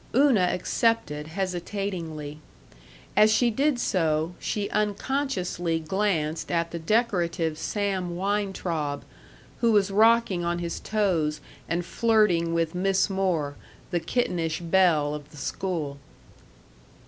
Una 0.15 0.41
accepted 0.41 1.27
hesitatingly. 1.27 2.39
As 3.15 3.31
she 3.31 3.51
did 3.51 3.77
so, 3.77 4.33
she 4.39 4.67
unconsciously 4.71 5.79
glanced 5.79 6.49
at 6.51 6.71
the 6.71 6.79
decorative 6.79 7.55
Sam 7.55 8.15
Weintraub, 8.15 9.03
who 9.59 9.71
was 9.71 9.91
rocking 9.91 10.43
on 10.43 10.57
his 10.57 10.79
toes 10.79 11.39
and 11.69 11.85
flirting 11.85 12.51
with 12.51 12.73
Miss 12.73 13.11
Moore, 13.11 13.55
the 13.91 13.99
kittenish 13.99 14.59
belle 14.59 15.13
of 15.13 15.29
the 15.29 15.37
school. 15.37 15.99